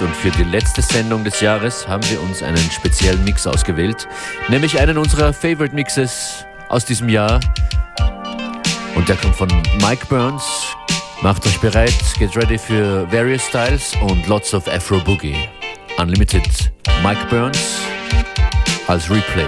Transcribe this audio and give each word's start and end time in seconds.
und 0.00 0.14
für 0.16 0.30
die 0.30 0.44
letzte 0.44 0.80
Sendung 0.80 1.24
des 1.24 1.40
Jahres 1.40 1.86
haben 1.86 2.02
wir 2.10 2.22
uns 2.22 2.42
einen 2.42 2.56
speziellen 2.70 3.22
Mix 3.24 3.46
ausgewählt, 3.46 4.08
nämlich 4.48 4.78
einen 4.78 4.96
unserer 4.96 5.32
Favorite 5.32 5.74
Mixes 5.74 6.46
aus 6.68 6.84
diesem 6.84 7.08
Jahr. 7.08 7.40
Und 8.94 9.08
der 9.08 9.16
kommt 9.16 9.36
von 9.36 9.48
Mike 9.80 10.06
Burns. 10.06 10.44
Macht 11.22 11.46
euch 11.46 11.58
bereit, 11.60 11.92
geht 12.18 12.34
ready 12.36 12.56
für 12.56 13.10
Various 13.12 13.42
Styles 13.46 13.92
und 14.00 14.26
lots 14.26 14.54
of 14.54 14.66
Afro 14.68 15.00
Boogie. 15.00 15.48
Unlimited 15.98 16.72
Mike 17.02 17.22
Burns 17.28 17.76
als 18.86 19.10
Replay. 19.10 19.46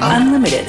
Unlimited. 0.00 0.66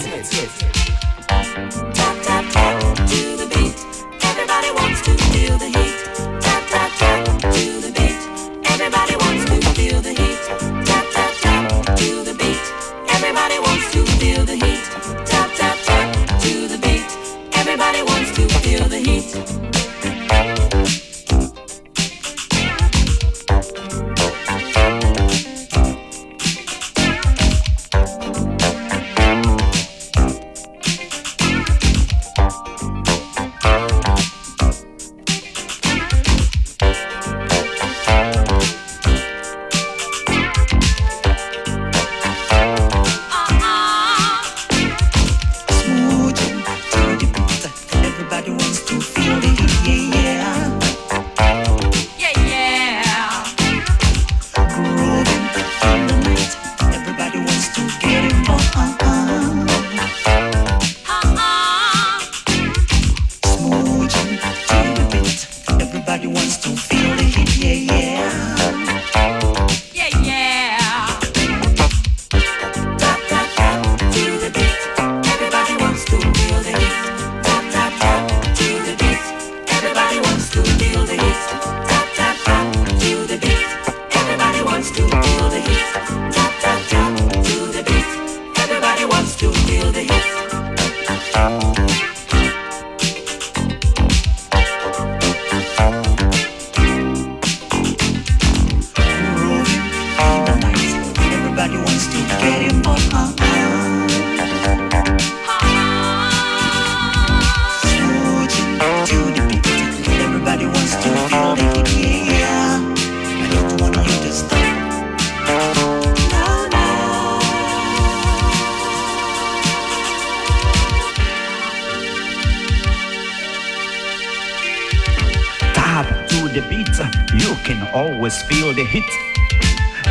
know 128.65 128.73
the 128.73 128.83
hit. 128.83 129.05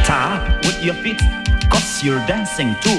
Tap 0.08 0.64
with 0.64 0.80
your 0.84 0.94
feet, 1.02 1.20
cause 1.72 2.04
you're 2.04 2.24
dancing 2.26 2.76
to 2.82 2.93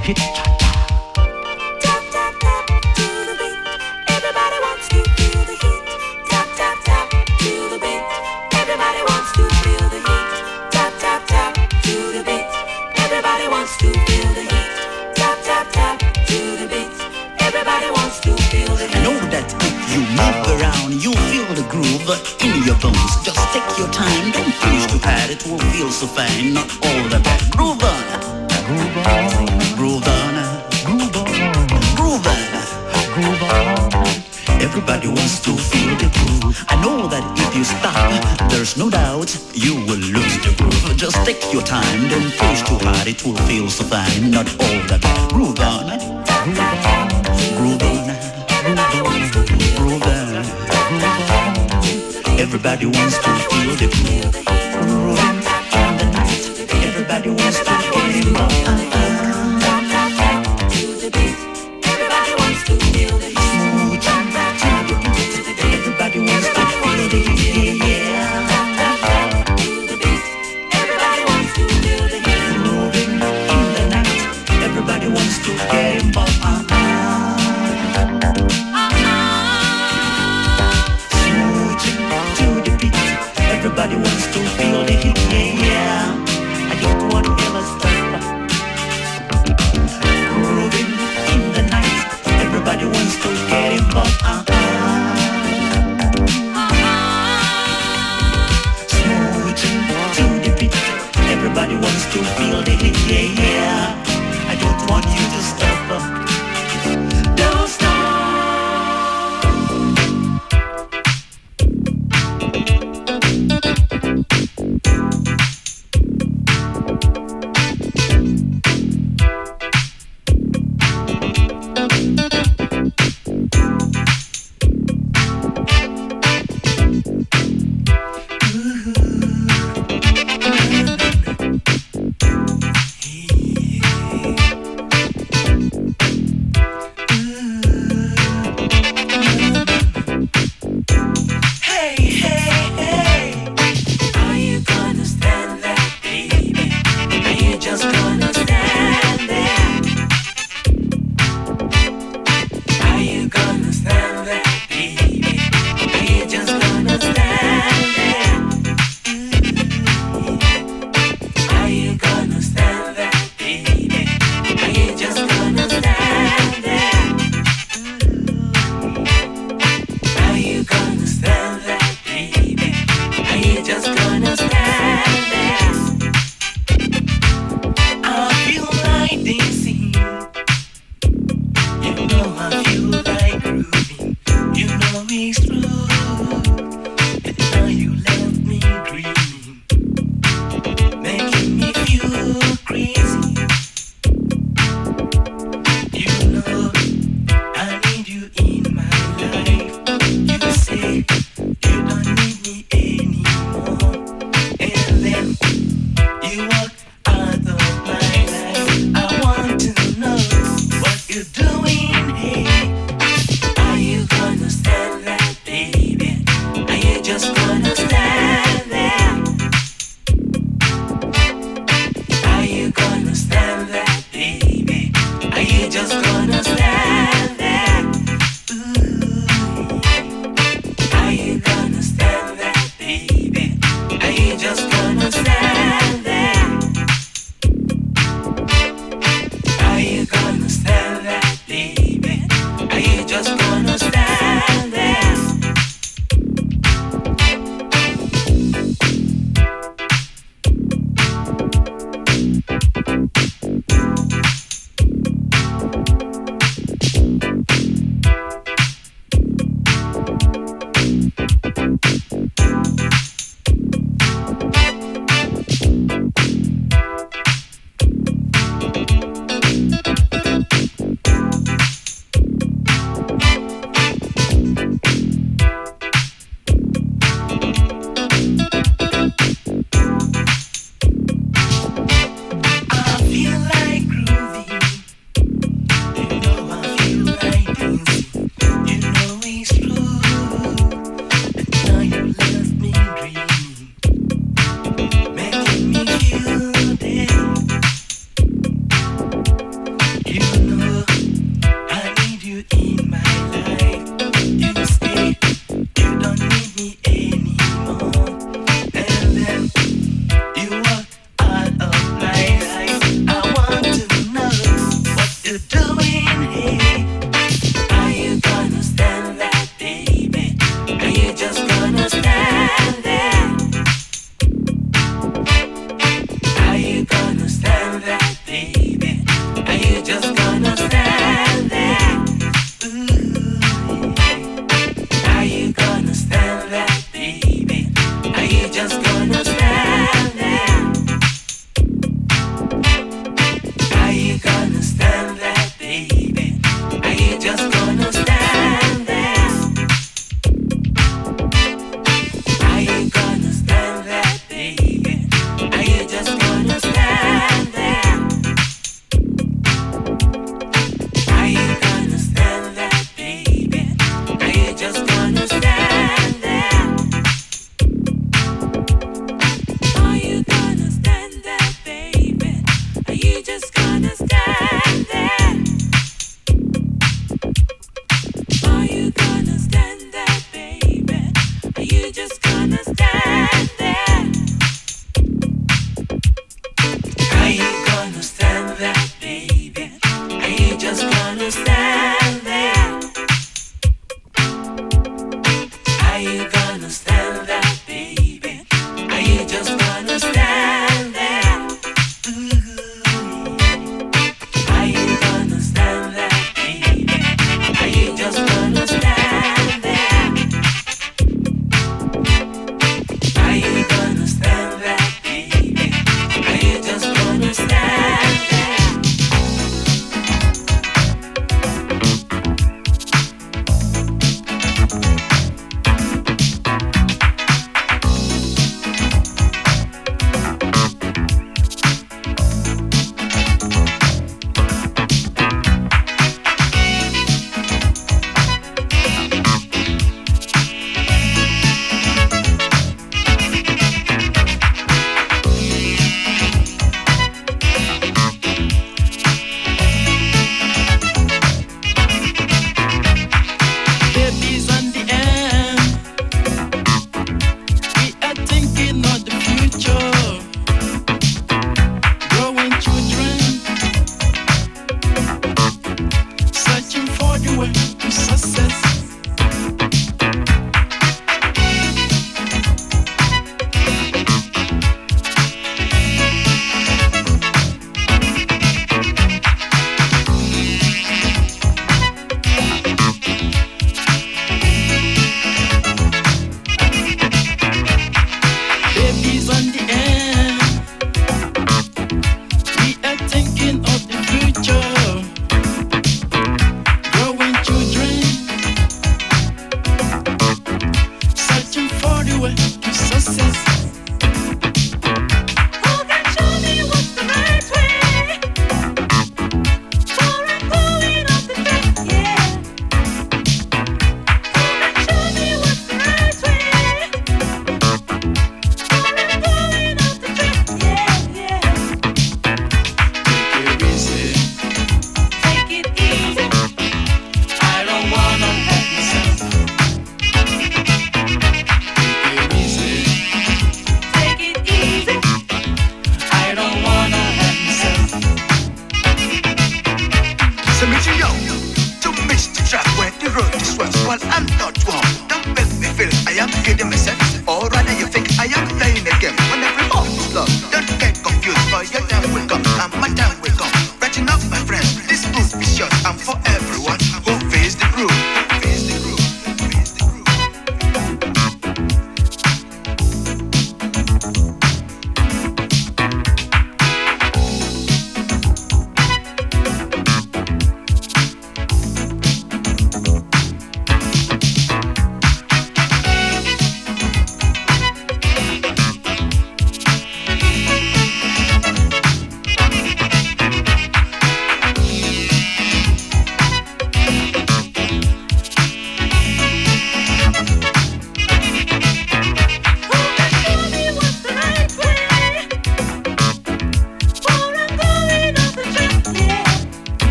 휘 0.00 0.14
There's 38.64 38.78
no 38.78 38.88
doubt 38.88 39.28
you 39.52 39.74
will 39.74 40.00
lose 40.14 40.36
the 40.38 40.54
groove. 40.56 40.96
Just 40.96 41.16
take 41.26 41.52
your 41.52 41.60
time, 41.60 42.08
don't 42.08 42.32
push 42.38 42.62
too 42.62 42.78
hard, 42.80 43.06
it 43.06 43.22
will 43.22 43.36
feel 43.46 43.68
so 43.68 43.84
fine. 43.84 44.30
Not 44.30 44.48
all 44.54 44.80
that. 44.88 45.02
Groove 45.30 45.60
on, 45.60 45.88
groove 47.58 47.82
on, 51.58 51.66
groove 52.22 52.24
on. 52.24 52.38
Everybody 52.40 52.86
wants 52.86 53.18
to 53.18 53.34
feel 53.50 53.74
the 53.82 53.88
groove. 54.22 54.33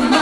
the 0.00 0.21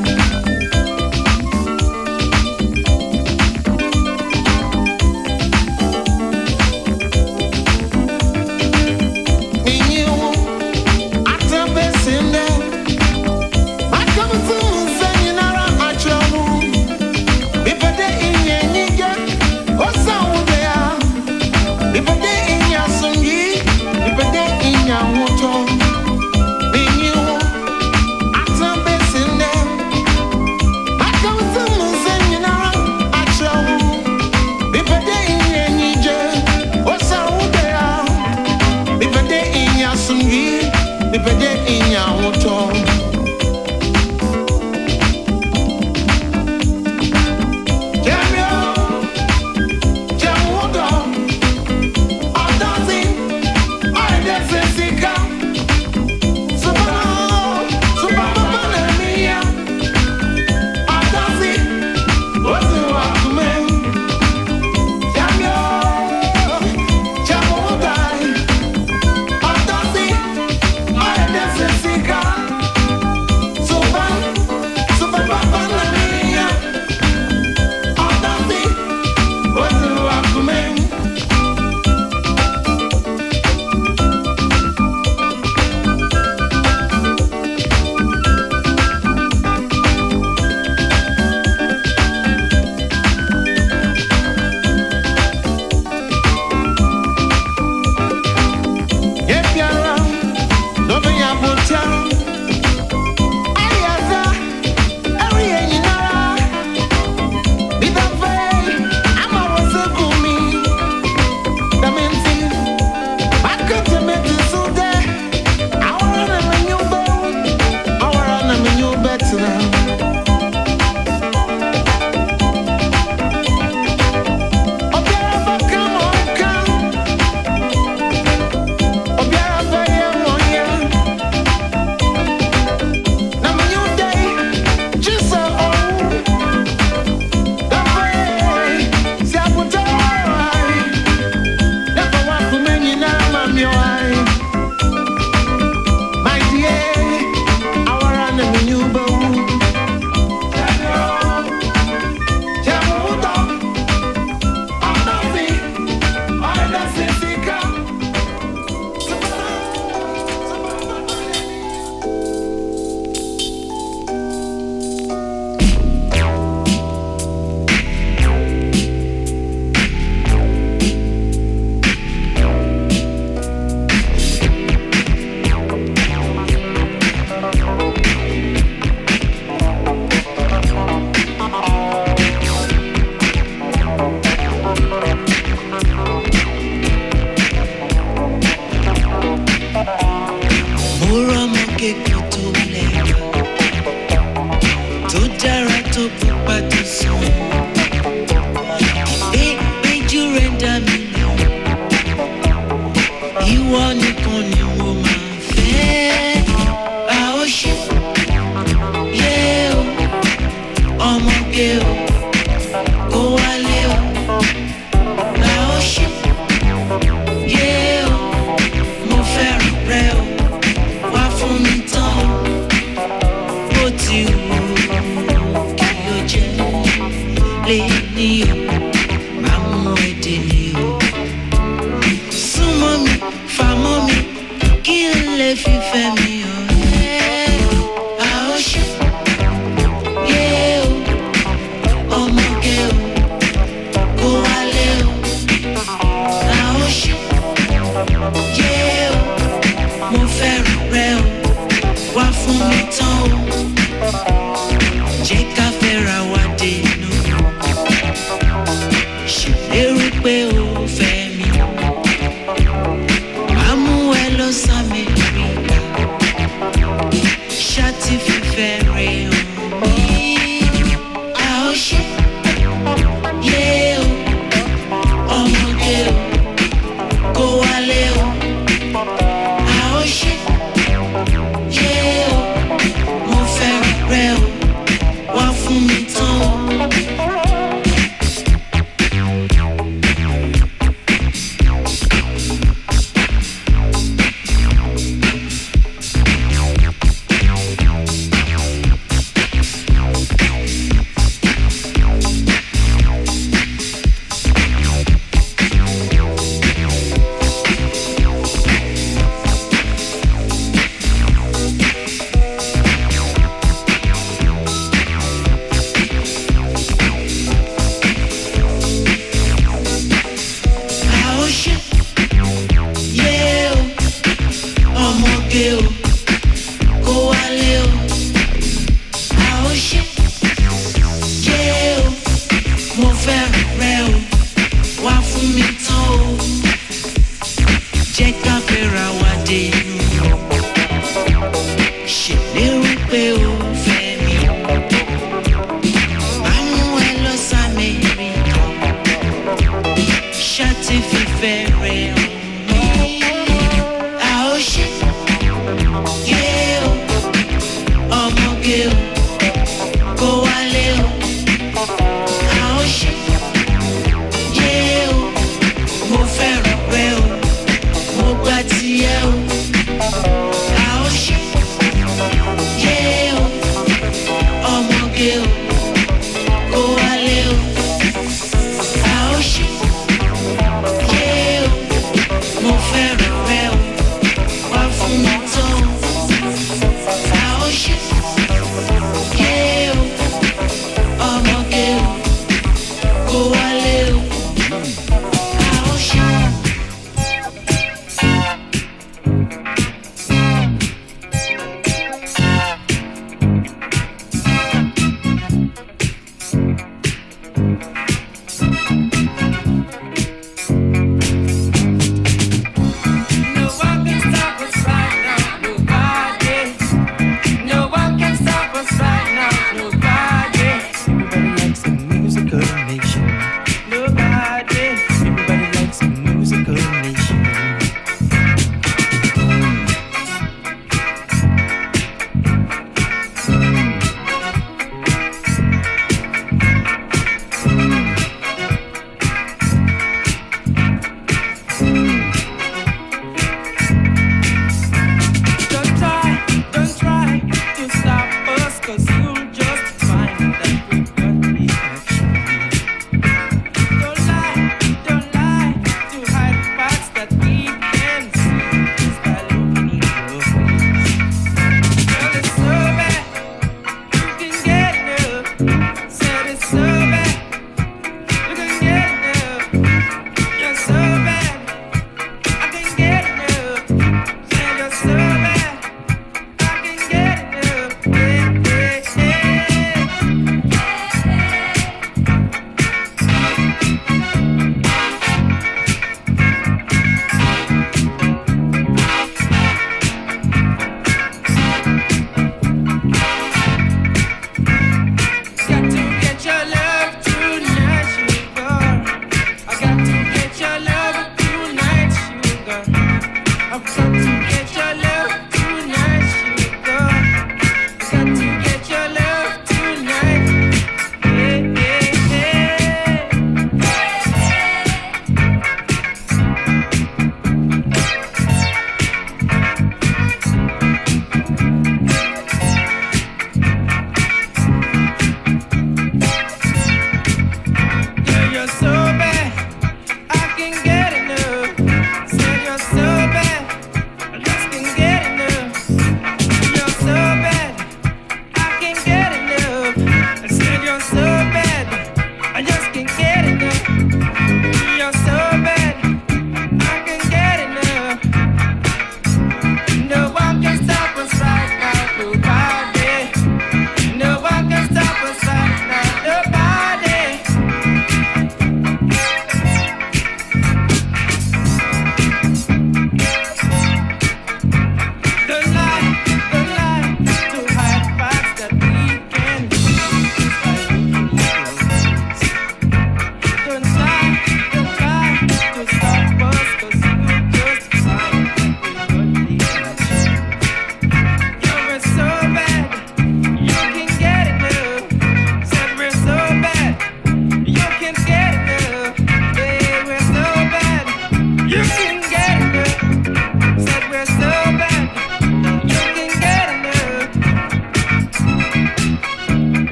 igual. 393.43 393.80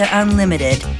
Media 0.00 0.10
Unlimited 0.12 0.95